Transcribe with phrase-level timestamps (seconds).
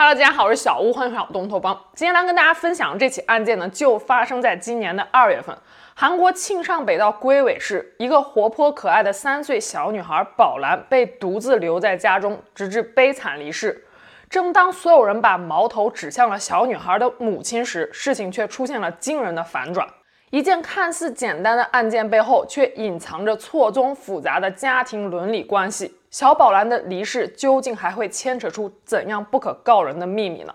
[0.00, 1.76] Hello，大家好，我是小屋，欢迎回到东头帮。
[1.92, 5.58] 今天来跟大家分享这起案件呢，就发生在今年的二月份，
[5.96, 13.84] 韩国庆尚北道龟尾市，一个活泼可爱的三岁小女孩宝兰被独自留在家中，直至悲惨离世。
[14.30, 19.84] 正当所有人把矛头指向了小女孩的母亲时，事情却出现了惊人的反转。
[20.30, 25.94] 一件看似简单的案件背后，却隐藏着错综复杂的家庭伦理关系。
[26.10, 30.54] 小宝兰的离世究竟还会牵扯出怎样不可告人的秘密呢？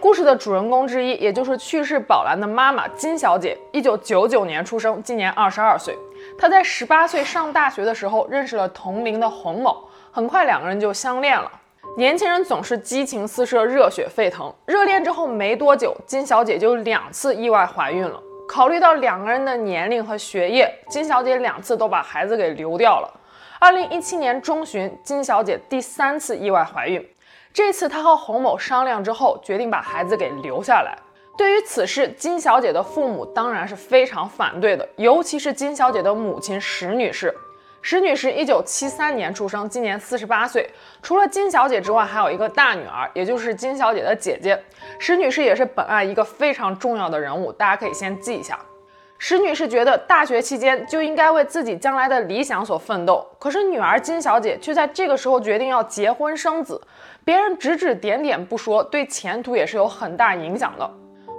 [0.00, 5.94] 故事的主人公之一，也就是去世宝兰的妈妈金小姐，一九九九年出生，今年二十二岁。
[6.36, 11.50] 她在十八岁上大学的时候认识了同龄的洪某，很快两个人就相恋了。
[11.96, 14.52] 年轻人总是激情四射、热血沸腾。
[14.66, 18.20] 热恋之后没多久，金小姐就两次意外怀孕了。
[18.48, 23.20] 考虑到两个人的年龄和学业，金小姐两次都把孩子给流掉了。
[23.60, 27.08] 二零一七年中旬，金小姐第三次意外怀孕。
[27.52, 30.98] 这次她和洪某商量之后，决定把孩子给留下来。
[31.36, 37.34] 对于此事，金小姐的父母当然是非常反对的，尤其是金小姐的母亲石女士。
[37.82, 40.70] 石女士一九七三年出生，今年四十八岁。
[41.02, 44.58] 除了金小姐之外，还有一个大女儿，也就是金小姐的姐姐。
[44.98, 48.58] 石女士也是本案一个非常重要的人物，大家可以先记一下。
[49.18, 56.80] 石女士觉得大学期间就应该为自己将来的理想所奋斗，可是女儿金小姐却在这个时候决定要结婚生子，
[57.24, 60.90] 别人指指点点不说，对前途也是有很大影响的。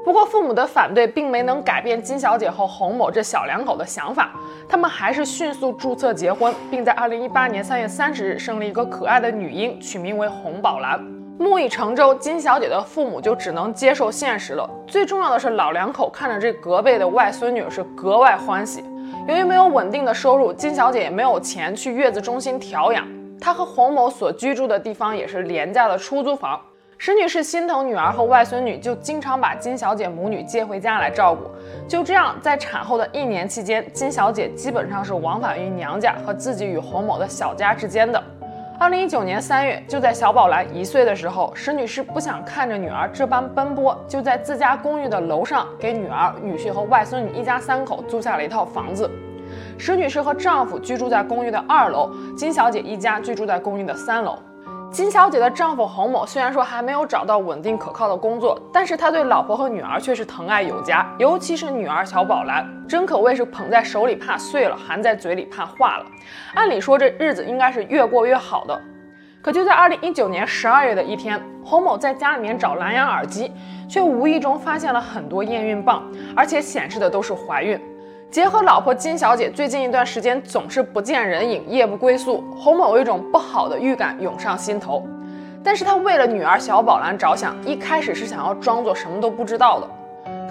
[0.05, 4.29] 不过父母的反对并没能改变金小姐和洪某这小两口的想法，
[4.69, 11.03] 他们还是迅速注册结婚，并在二零一八年三月三十日生了一个可爱的女婴，取名为洪宝兰。
[11.39, 14.69] 木已成舟，金小姐的父母就只能接受现实了。
[14.85, 18.83] 最重要的是，老两口看着这隔辈的外孙女是格外欢喜。
[19.27, 23.03] 由于没有稳定的收入，金小姐也没有钱去月子中心调养，
[23.41, 26.61] 她和洪某所居住的地方也是廉价的出租房。
[26.97, 31.43] 石女士心疼女儿和外孙女，就经常把金小姐母女接回家来照顾。
[31.87, 38.21] 就这样，在产后的一年期间，金小姐基本上是往返于娘家和自己与洪某的小家之间的。
[38.79, 49.09] 二零一九年三月，就在小宝兰一岁的时候，石女士不想看着女儿这般奔波，就在自家公寓的楼上给女儿、女婿和外孙女一家三口租下了一套房子。
[49.77, 54.39] 石女士和丈夫居住在公寓的二楼，金小姐一家居住在公寓的三楼。
[54.95, 66.05] 金小姐的丈夫洪某虽然说还没有找到稳定可靠的工作，但是他对老婆和女儿却是疼爱有加，尤其是女儿小宝兰，真可谓是捧在手里怕碎了，含在嘴里怕化了。
[66.53, 68.81] 按理说这日子应该是越过越好的，
[69.41, 73.51] 可就在二零一九年十二月的一天，洪某在家里面找蓝牙耳机，
[73.89, 77.77] 却无意中发现了很多验孕棒，而且显示的都是怀孕。
[78.35, 85.07] 结合老婆金小姐最近一段时间总是不见人影，夜不归宿，洪某有一种不好的预感涌上心头。
[85.63, 89.87] 但是他为了女儿小宝兰着想，一开始是想要装作什么都不知道的。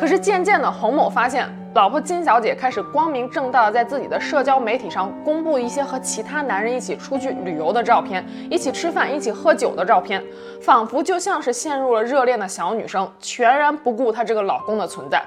[0.00, 10.24] 可是渐渐的，洪某发现老婆金小姐开始光明正大的在自己的社交媒体上公布一些和其他男人一起出去旅游的照片，一起吃饭、一起喝酒的照片，
[10.62, 15.22] 仿佛就像是陷入了热恋的小女生，全然不顾她这个老公的存在。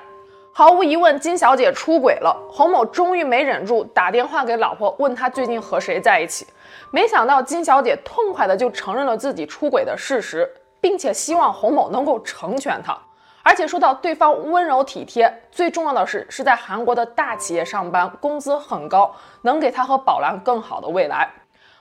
[0.58, 2.36] 毫无疑问，金小姐出轨了。
[2.50, 6.48] 洪某终于没忍住，打电话给老婆，问她最近和谁在一起。
[6.90, 10.52] 没想到金小姐痛快的就承认了自己出轨的事实，
[10.82, 12.98] 并且希望洪某能够成全她，
[13.44, 19.14] 而且说到对方温柔体贴，最重要的是是在韩国的大企业上班，工资很高，
[19.44, 21.30] 能给她和宝兰更好的未来。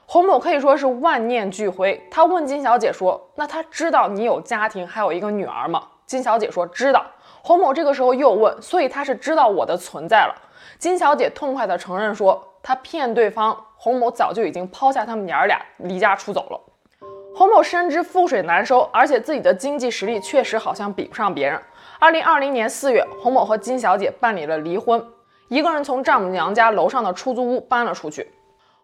[0.04, 2.06] 洪某可以说是万念俱灰。
[2.10, 7.02] 他问金小姐说：“那他知道你有家庭，还有一个女儿吗？”金小姐说：“知道。”
[7.46, 10.34] 洪某这个时候又问，所以他是知道我的存在了。
[10.80, 16.60] 金小姐痛快地承认说，她骗对方，洪某早就已经抛下他们娘儿俩离家出走了。
[17.36, 21.62] 洪某深知覆水难收，而且自己的经济实力确实好像比不上别人。
[22.00, 25.06] 二零二零年四月，洪某和金小姐办理了离婚，
[25.46, 28.28] 一个人从丈母娘家楼上的出租屋搬了出去。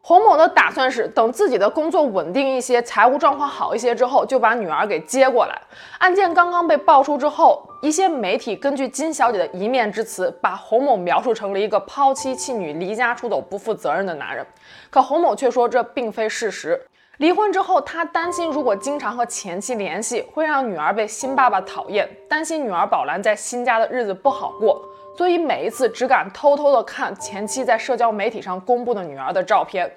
[0.05, 5.57] 洪某的打算是等自己的工作稳定一些，财务状况好一些之后，就把女儿给接过来。
[5.99, 14.45] 案件刚刚被爆出之后，一些媒体根据金小姐的一面之词，把洪某描述成了一个抛妻弃女、离家出走、不负责任的男人。
[14.91, 16.85] 可洪某却说这并非事实。
[17.19, 24.83] 离婚之后，他担心如果经常和前妻联系，会让女儿被新爸爸讨厌，担心女儿宝兰在新家的日子不好过。
[25.17, 29.91] 所以每一次只敢偷偷的看前妻在社交媒体上公布的女儿的照片，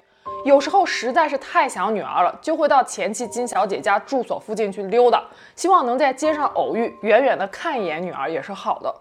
[0.44, 5.24] 有时候实在是太想女儿了，就会到前妻金小姐家住所附近去溜达，
[5.54, 8.94] 希望能在街上偶遇，远远的看一眼女儿也是好的。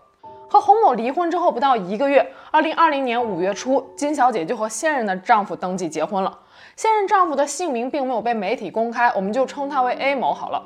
[0.48, 6.40] 和洪某离婚之后不到一个月，二零二零年五月初，金小姐就和现任的丈夫登记结婚了。
[6.76, 10.64] 现任丈夫的姓名并没有被媒体公开，我们就称他为 A 某好了。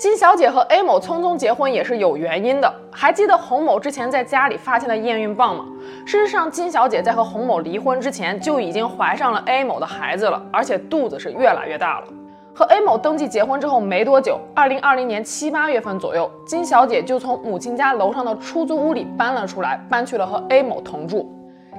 [0.00, 2.74] 金小姐和 A 某匆匆结婚也是有原因的。
[2.90, 5.66] 还记得洪某之前在家里发现的验孕棒吗？
[6.06, 12.06] 事实上，金小姐在和洪某离婚之前就已经怀上了 A 某的孩子了，而且肚子是越来越大了。
[12.54, 21.30] 和 A 某登记结婚之后没多久，二零二零年七八月份左右，金小姐就从母亲家楼上的出租屋里搬了出来，搬去了和 A 某同住。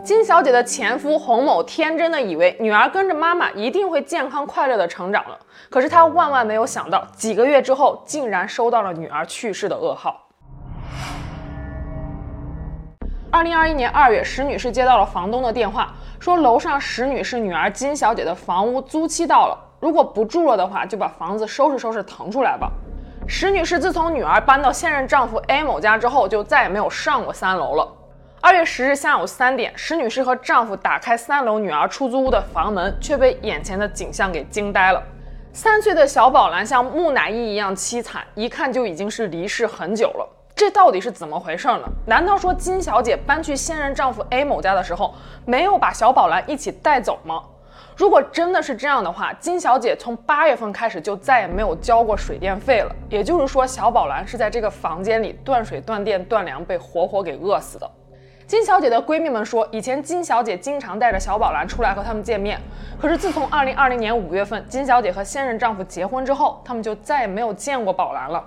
[0.03, 5.38] 金小姐的前夫洪某天真的以为女儿跟着妈妈一定会健康快乐的成长了，
[5.69, 10.19] 可是他万万没有想到，几个月之后竟然收到了女儿去世的噩耗。
[13.30, 19.57] 二零二一年二月，石女士接到了房东的电话，说楼上石女士女儿金小姐的房屋租期到了。
[19.80, 22.71] 如果不住了的话，就把房子收拾收拾腾出来吧。
[23.27, 27.88] 石女士自从女儿搬到现任丈夫 A 某家之后，就再也没有上过三楼了。
[28.43, 35.03] 二月十日下午三点，石女士和丈夫打开三楼女儿出租屋的房门，却被眼前的景象给惊呆了。
[35.53, 40.27] 三岁的小宝兰像木乃伊一样凄惨，一看就已经是离世很久了。
[40.55, 41.83] 这到底是怎么回事呢？
[42.07, 45.13] 难道说金小姐搬去现任丈夫 A 某家的时候，
[45.45, 47.43] 没有把小宝兰一起带走吗？
[47.95, 52.91] 如果真的是这样的话，金小姐从八月份开始就再也没有交过水电费了。
[53.07, 57.88] 也就是说，小宝兰是在这个房间里断水、断电、断粮，被活活给饿死的。
[58.51, 62.59] 金小姐的闺蜜们说，以前金小姐经常带着小宝兰出来和他们见面，
[63.00, 68.45] 可是自从二零二零年五月份金小姐和现任丈夫结婚之后，他们就再也没有见过宝兰了。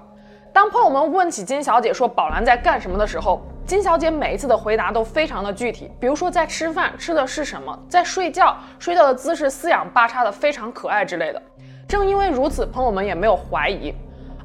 [0.52, 11.40] 当朋友们问起金小姐说宝兰在干什么的时候，金小姐每一次的回答都非常的具体，比如说在吃饭，吃的是什么；在睡觉，睡觉的姿势四仰八叉的非常可爱之类的。
[11.88, 13.94] 正因为如此，朋友们也没有怀疑。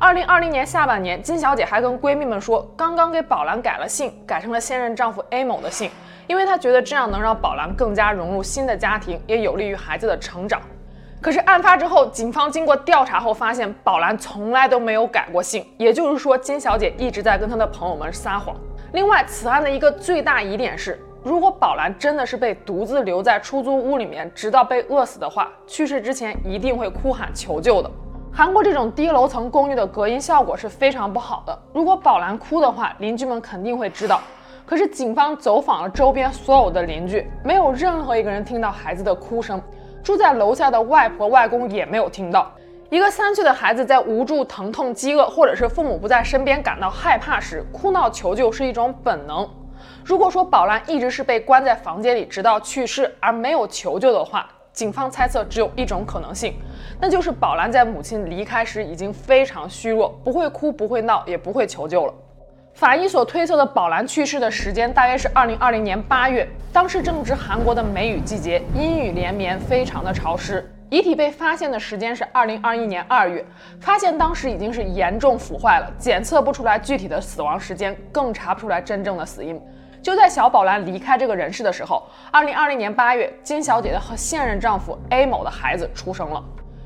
[0.01, 5.91] 二零二零年下半年，金小姐还跟闺蜜们说，刚刚给宝兰改了姓，改成了现任丈夫 A 某的姓，
[6.25, 10.61] 因为她觉得这样能让宝兰更加融入新的家庭，也有利于孩子的成长。
[11.19, 18.55] 可是案发之后，警方经过调查后发现，宝兰从来都没有改过姓，也就是说，金小姐一直在跟她的朋友们撒谎。
[18.93, 27.91] 另外，此案的一个最大疑点是，如果宝兰真的是被独自留在出租屋里面，直到被饿死的话，去世之前一定会哭喊求救的。
[28.31, 34.21] 韩国这种低楼层公寓的隔音效果是非常不好的，如果宝兰哭的话，邻居们肯定会知道。
[34.65, 39.61] 可是警方走访了周边所有的邻居，没有任何一个人听到孩子的哭声。
[40.01, 42.49] 住在楼下的外婆、外公也没有听到。
[42.89, 49.47] 一个三岁的孩子在无助、疼痛、饥饿，或者是父母不在身边感到害怕时，哭闹求救是一种本能。
[50.05, 54.47] 如果说宝兰一直是被关在房间里直到去世而没有求救的话，
[54.79, 56.53] 警方猜测只有一种可能性，
[57.01, 62.13] 那就是宝兰在母亲离开时已经非常虚弱，不会哭、不会闹，也不会求救了。
[62.75, 70.65] 法医所推测的宝兰去世的时间大约是二零二零年八月，当时正值韩国的梅雨季节，阴雨连绵，非常的潮湿。
[70.89, 73.45] 遗体被发现的时间是二零二一年二月，
[73.81, 79.61] 发现当时已经是严重腐坏了，检测不出来具体的死亡时间，更查不出来真正的死因。
[80.01, 86.43] 就在小宝兰离开这个人世的时候，二零二零年八月，金小姐的和现任丈夫 A 某的孩子出生了。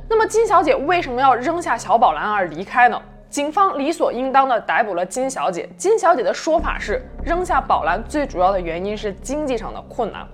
[0.09, 3.01] 那么金小姐为什么要扔下小宝兰而离开呢？
[3.29, 5.67] 警方理所应当的逮捕了金小姐。
[5.77, 10.27] 金小姐的说法是，扔下宝兰最主要的原因是经济上的困难。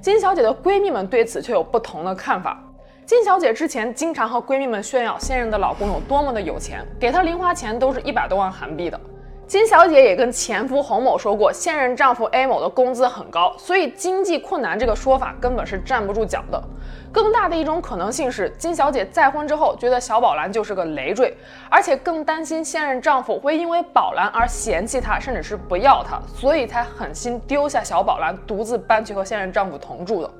[0.00, 2.58] 金小姐的闺蜜们对此却有不同的看法。
[3.04, 8.98] 金小姐之前经常和闺蜜们炫耀现任的老公有多么的有钱，给她零花钱都是一百多万韩币的。
[9.46, 16.62] 金小姐也跟前夫洪某说过，现任丈夫 A 某的工资很高，所以经济困难这个说法根本是站不住脚的。
[17.12, 21.36] 更大的一种可能性是，金小姐再婚之后觉得小宝兰就是个累赘，
[21.68, 30.30] 而且更担心现任丈夫会因为宝兰而嫌弃她，甚至是不要她，所以才狠心丢下小宝兰，独自搬去和现任丈夫同住的。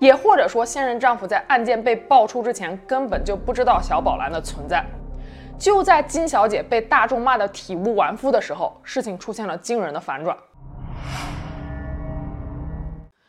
[0.00, 4.84] 也或者说，现任丈夫在案件被爆出之前根本就不知道小宝兰的存在。
[5.58, 10.36] 就在金小姐被大众骂得体无完肤的时候，事情出现了惊人的反转。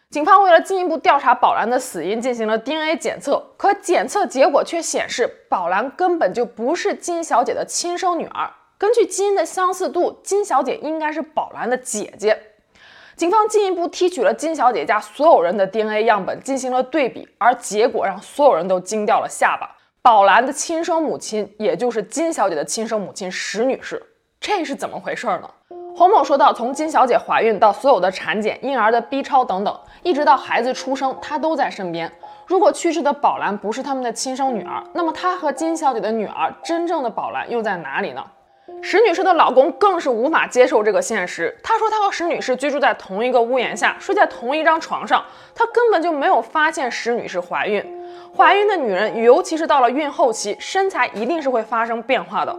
[0.10, 8.50] 警方为了进一步调查宝兰的死因，进行了 DNA 检测，可检测结果却显示，宝兰根本就不是金小姐的亲生女儿。
[8.78, 12.38] 根据基因的相似度，金小姐应该是宝兰的姐姐。
[13.16, 19.77] 警方进一步提取了金小姐家所有人的 DNA 样本，进行了对比，而结果让所有人都惊掉了下巴。
[20.08, 24.02] 宝兰的亲生母亲，也就是金小姐的亲生母亲石女士，
[24.40, 25.50] 这是怎么回事呢？
[25.98, 32.10] 洪某说到：“从金小姐怀孕到所有的产检、婴儿的 B 超等等，一直到孩子出生，她都在身边。
[32.46, 38.24] 如果去世的宝兰不是他们的亲生女儿，那么她和金小姐的女儿真正的宝兰又在哪里呢？”
[38.82, 41.54] 石女士的老公更是无法接受这个现实。
[41.62, 47.84] 他说，他和石女士居住在同一个屋檐下，睡在同一张床上，他根本就没有发现石女士怀孕。
[48.36, 52.56] 怀孕的女人，尤其是到了孕后期，身材一定是会发生变化的。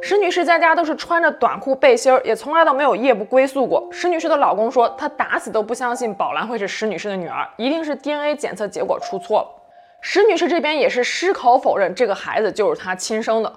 [0.00, 3.86] 石女士在家都是穿着短裤背心儿，也从来都没有夜不归宿过。
[3.90, 9.57] 石女士的老公说，他打死都不相信宝兰会是石女士的女儿，一定是 DNA 检测结果出错了。
[10.00, 13.52] 石女士这边也是矢口否认这个孩子就是她亲生的。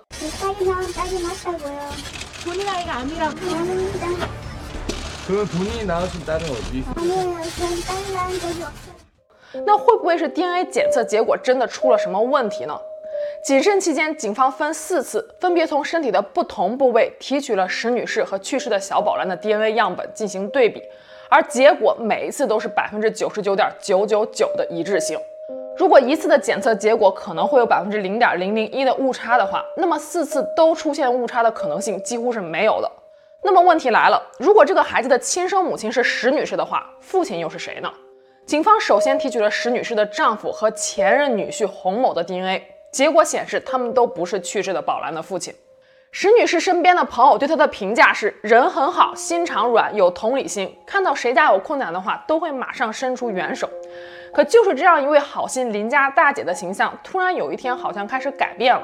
[9.65, 12.77] 那会不会是 DNA 检测结果真的出了什么问题呢？
[13.45, 20.81] 谨慎期间，警方分四次，分别从身体的不同部位提取了石女士和去世的小宝兰的 DNA 样本进行对比，
[21.29, 25.19] 而结果每一次都是百分之九十九点九九九的一致性。
[25.81, 32.91] 如果一次的检测结果可能会有百分之零点零零一的误差的话，那么四次都出现误差的可能性几乎是没有的。
[33.41, 37.91] 那么问题来了，如果这个孩子的亲生母亲是石女士的话，父亲又是谁呢？
[38.45, 42.61] 警方首先提取了石女士的丈夫和前任女婿洪某的 DNA，
[42.91, 45.51] 结果显示他们都不是去世的宝兰的父亲。
[46.13, 53.69] 石女士身边的朋友对她的评价是人很好，心肠软，有同理心，看到谁家有困难的话，都会马上伸出援手。
[54.33, 58.81] 可就是这样一位好心邻家大姐的形象，突然有一天好像开始改变了。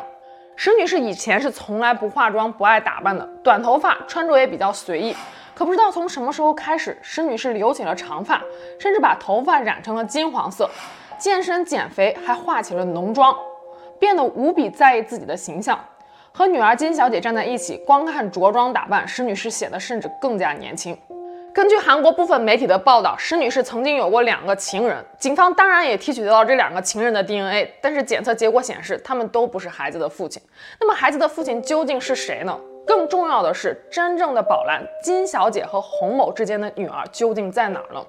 [0.55, 5.13] 石女士以前是从来不化妆、不爱打扮的，短头发，穿着也比较随意。
[5.53, 8.41] 可不知道从什么时候开始，石女士留起了长发，
[8.79, 10.69] 甚至把头发染成了金黄色，
[11.19, 13.36] 健身减肥，还化起了浓妆，
[14.00, 15.77] 变得无比在意自己的形象。
[16.38, 20.96] 和女儿金小姐站在一起，光看着装打扮，石女士显得甚至更加年轻。
[21.51, 30.39] 根据韩国部分媒体的报道，石女士曾经有过两个情人，警方当然也提取到这两个情人的 DNA，但是检测结果显示他们都不是孩子的父亲。
[30.79, 32.56] 那么孩子的父亲究竟是谁呢？
[32.86, 38.06] 更重要的是，真正的宝兰金小姐和洪某之间的女儿究竟在哪儿呢？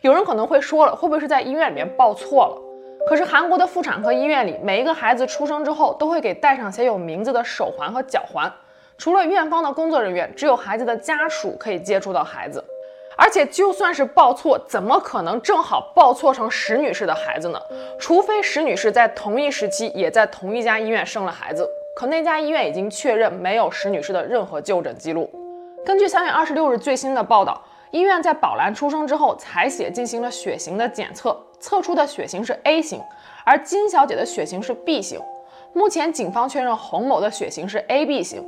[0.00, 2.69] 有人可能会说了，会不会是在医院里面报错了？
[3.08, 8.52] 可是韩国的妇产科医院里，每一个孩子出生之后都会给戴上写有名字的手环和脚环。
[8.98, 12.62] 除了院方的工作人员，只有孩子的家属可以接触到孩子。
[13.16, 17.60] 而且就算是报错，怎么可能正好报错成石女士的孩子呢？
[17.98, 21.68] 除非石女士在同一时期也在同一家医院生了孩子。
[21.96, 25.28] 可那家医院已经确认没有石女士的任何就诊记录。
[25.84, 33.00] 根据三月二十六日最新的报道，医院在宝兰出生之后采血进行了血型的检测，测出的血型是 A 型，
[33.44, 35.20] 而金小姐的血型是 B 型。
[35.72, 38.44] 目前警方确认洪某的血型是 AB 型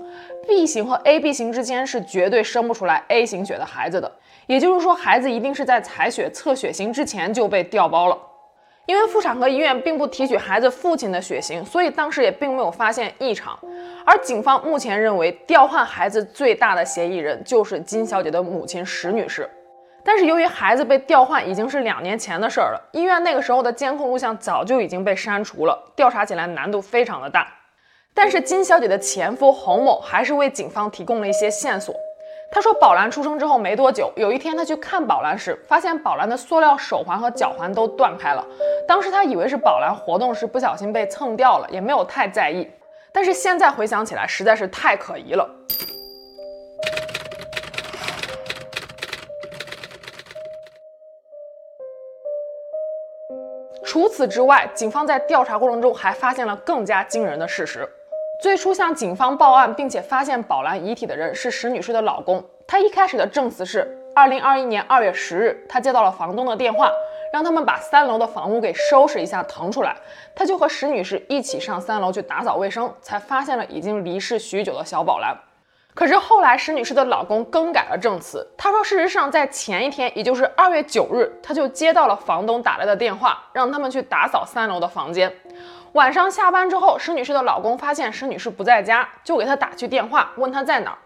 [0.49, 4.11] ，B 型和 AB 型之间是绝对生不出来 A 型血的孩子的，
[4.49, 8.19] 也就是说，孩子一定是在采血测血型之前就被调包了。
[8.87, 13.57] 因为妇产科医院并不提取孩子父亲的血型，所以当时也并没有发现异常。
[14.05, 19.49] 而警方目前认为，调换孩子最大的嫌疑人就是金小姐的母亲石女士。
[20.05, 27.47] 但是由于孩子被调换已经是两年前的事儿了，医院那个时候的监控录像早就已经被删除了，调查起来难度非常的大。
[28.15, 31.95] 但是金小姐的前夫洪某还是为警方提供了一些线索。
[32.55, 38.45] 他说，宝兰出生之后没多久，有一天他去看宝兰时，发现宝兰的塑料手环和脚环都断开了。
[38.87, 42.71] 当时他以为是宝兰活动时不小心被蹭掉了，也没有太在意。
[43.11, 45.49] 但是现在回想起来，实在是太可疑了。
[53.93, 57.87] 除此之外，警方在调查过程中还发现了更加惊人的事实。
[58.41, 62.43] 最初向警方报案并且发现宝兰遗体的人是石女士的老公。
[62.67, 66.91] 他一开始的证词是，二零二一年二月十日，他接到了房东的电话，
[67.35, 69.95] 让他们把三楼的房屋给收拾一下，腾出来。
[70.35, 75.37] 他就和石女士一起上三楼去打扫卫生，才发现了已经离世许久的小宝兰。
[75.95, 78.47] 可是后来，石女士的老公更改了证词。
[78.57, 85.31] 他说，事实上在前一天，也就是二月九日，他就接到了房东打来的电话，让他们去打扫三楼的房间。
[85.93, 90.99] 晚上下班之后，石女士的老公发现石女士不在家，就给她打去电话，问她在哪儿。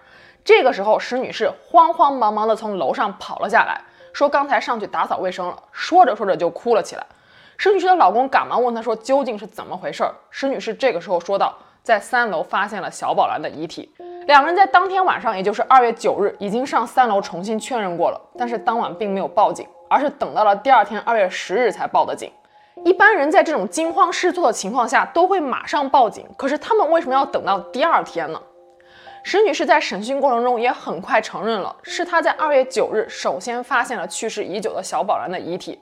[0.44, 3.80] 这个时候，石女士慌慌忙忙地从楼上跑了下来，
[4.12, 5.60] 说刚才上去打扫卫生了。
[5.72, 7.04] 说着说着就哭了起来。
[7.56, 10.04] 石女士的老公赶忙问她说究竟是怎么回事。
[10.30, 13.92] 石女士这个时候说道，在三楼发现了小宝兰的遗体。
[14.26, 22.30] 两人在当天晚上，也就是二月九日，已经上三楼重新确认过了，但是当晚并没有报警，而是等到了第二天二月十日才报的警。
[22.84, 28.42] 一般人在这种惊慌失措的情况下都会马上报警，可是他们为什么要等到第二天呢？
[29.22, 35.80] 石女士在审讯过程中也很快承认了，是她在二月九日首先发现了去世已久的小宝兰的遗体。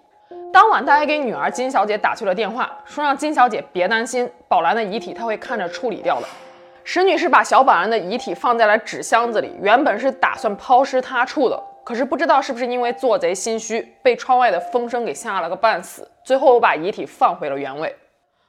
[0.52, 6.26] 当晚，她还给女儿金小姐打去了电话，说让金小姐别担心，宝兰的遗体她会看着处理掉的。
[6.86, 11.60] 石女士把小保安的遗体放在了纸箱子里，原本是打算抛尸他处的。
[11.82, 17.94] 可是不知道是不是因为做贼心虚，被窗外的风声给吓了个半死，最后又把遗体放回了原位。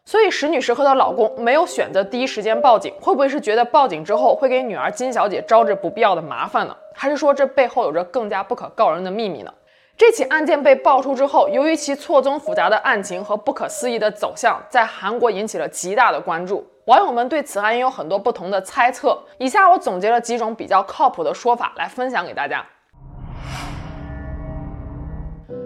[0.05, 6.75] 所以石女士和她老公没有选择第一时间报警，会不会是觉得报警之后会给女儿金小姐招致不必要的麻烦呢？
[6.93, 9.53] 还是说这背后有着更加不可告人的秘密呢？
[9.97, 16.67] 这起案件被爆出之后，由于其错综复杂的案情和不可思议的走向，在韩国引起了极大的关注。
[16.87, 19.17] 网友们对此案也有很多不同的猜测。
[19.37, 22.65] 以下我总结了几种比较靠谱的说法来分享给大家。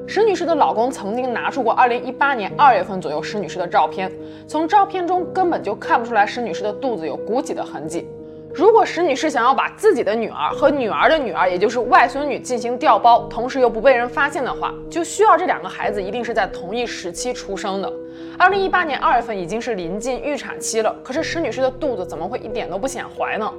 [0.07, 4.11] 石女士的老公曾经拿出过2018年2月份左右石女士的照片，
[4.47, 8.07] 从照片中根本就看不出来石女士的肚子有鼓起的痕迹。
[8.53, 17.91] 如果石女士想要把自己的女儿和女儿的女儿，也就是外孙女进行调包，同时又不被人发现的话，就需要这两个孩子一定是在同一时期出生的。
[18.39, 23.53] 二零一八年二月份已经是临近预产期了，可是石女士的肚子怎么会一点都不显怀呢？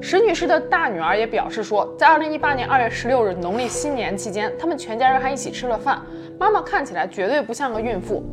[0.00, 6.00] 石女士的大女儿也表示说，在二零一八年二月十六日农历新年期间，他们全家人还一起吃了饭，
[6.38, 8.24] 妈妈看起来绝对不像个孕妇。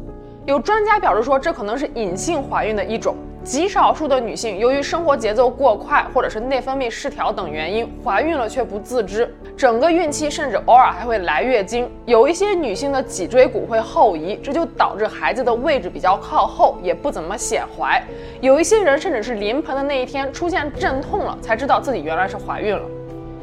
[0.45, 3.15] 有专家表示说，这可能是隐性怀孕的一种。
[3.48, 11.89] 极少数的女性由于生活节奏过快，或者是内分泌失调等原因怀孕了却不自知，整个孕期甚至偶尔还会来月经。
[12.06, 18.04] 有一些女性的脊椎骨会后移，这就导致孩子的位置比较靠后，也不怎么显怀。
[18.42, 22.84] 有一些人甚至是临盆的那一天出现阵痛了，才知道自己原来是怀孕了。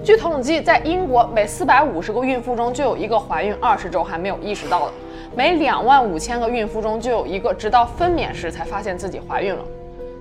[0.05, 4.93] 据统计，在英国每四百五十个孕妇中就有一个怀孕二十周还没有意识到的，
[5.35, 9.65] 每两万五千个孕妇中就有一个直到分娩时才发现自己怀孕了。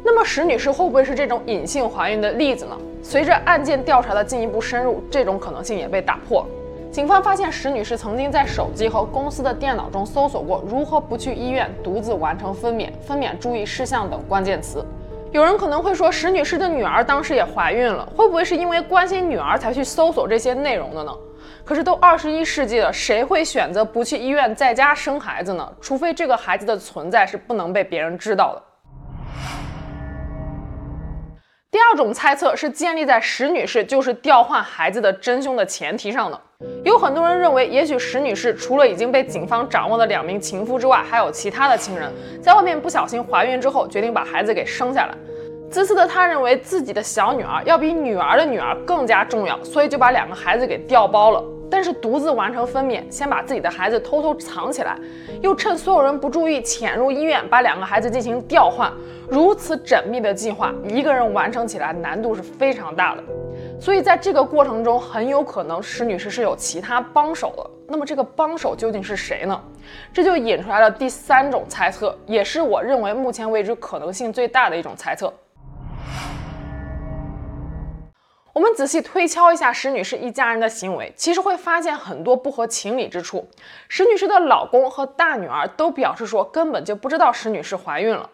[0.06, 2.78] 那么石女士会不会是这种隐性怀孕的例子呢？
[3.02, 6.46] 随着案件调查的进一步深入，这种可能性也被打破。
[6.92, 14.86] 警方发现石女士曾经在手机和公司的电脑中搜索过“如何不去医院独自完成分娩”、“分娩注意事项”等关键词。
[15.32, 21.12] 有人可能会说，石女士的女儿当时也怀孕了，会不会是因为关心女儿才去搜索这些内容的呢？
[21.64, 25.68] 可是都二十一世纪了，谁会选择不去医院在家生孩子呢？
[25.82, 28.62] 除非这个孩子的存在是不能被别人知道的。
[31.74, 36.40] 第二种猜测是建立在石女士就是调换孩子的真凶的前提上的。
[36.84, 45.16] 有很多人认为，也许石女士除了已经被警方掌握的两名情夫之外，还有其他的亲人，在外面不小心怀孕之后，决定把孩子给生下来。
[45.72, 51.44] 自私的她认为自己的小女儿要比女儿的女儿更加重要，所以就把两个孩子给调包了。
[51.72, 54.96] 但是独自完成分娩，先把自己的孩子偷偷藏起来，
[55.42, 58.94] 又趁所有人不注意潜入医院，把两个孩子进行调换。
[59.30, 63.24] 如此缜密的计划，一个人完成起来难度是非常大的。
[63.80, 67.70] 所以在这个过程中，很有可能石女士是有其他帮手的。
[67.88, 69.60] 那么这个帮手究竟是谁呢？
[70.12, 75.32] 这就引出来了第三种猜测，也是我认为目前为止可能性最大的一种猜测。
[78.54, 83.50] 我们仔细推敲一下石女士一家人的行为，其实会发现很多不合情理之处。
[83.90, 88.30] 石女士的老公和大女儿都表示说，根本就不知道石女士怀孕了。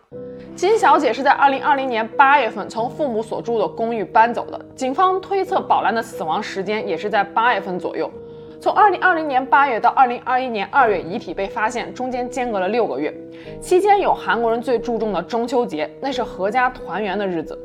[0.58, 8.12] 金小姐是在二零二零年八月份从父母所住的公寓搬走的，警方推测宝兰的死亡时间也是在八月份左右。
[8.60, 13.14] 从二零二零年八月到二零二一年二月，遗体被发现，中间间隔了六个月，
[13.62, 17.58] 期间有韩国人最注重的中秋节，那是阖家团圆的日子。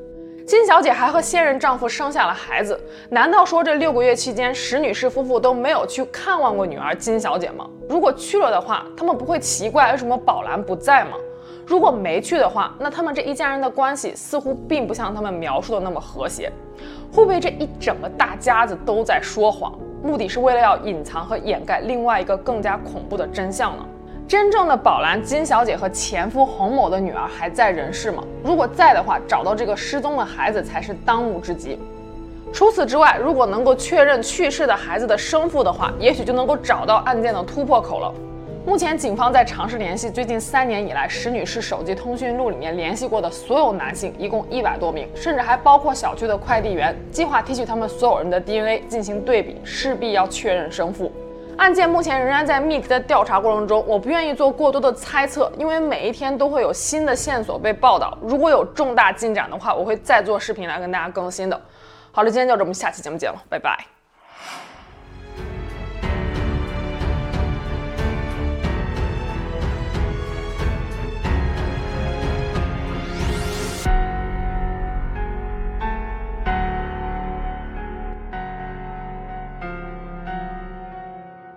[0.46, 2.78] 金小姐还和现任丈夫生下了孩子，
[3.09, 7.66] 难道说这六个月期间，石女士夫妇都没有去看望过女儿金小姐吗？
[7.88, 11.12] 如果去了的话，他们不会奇怪为什么宝兰不在吗？
[11.66, 16.52] 如果没去的话，那他们这一家人的关系似乎并不像他们描述的那么和谐。
[17.11, 23.87] 会不会这一整个大家子都在说谎，目的是为了要隐藏和掩盖另外一个更加恐怖的真相呢？
[24.26, 28.24] 真正的宝兰金小姐和前夫洪某的女儿还在人世吗？
[28.42, 31.78] 如果在的话，找到这个失踪的孩子才是当务之急。
[32.50, 38.10] 除此之外，如果能够确认去世的孩子的生父的话，也许就能够找到案件的突破口了。
[38.66, 51.12] 目前，警方在尝试联系最近三年以来石女士手机通讯录里面联系过的所有男性，一共一百多名，甚至还包括小区的快递员，计划提取他们所有人的 DNA 进行对比，势必要确认生父。
[51.57, 58.17] 案件目前仍然在密集的调查过程中，我不愿意做过多的猜测，因为每一天都会有新的线索被报道。
[58.21, 61.61] 如果有重大进展的话，我会再做视频来跟大家更新的。
[62.11, 63.93] 好了，今天就这么，下期节目见了，拜拜。